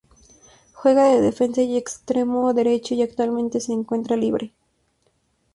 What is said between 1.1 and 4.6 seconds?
de defensa y extremo derecho y actualmente se encuentra libre.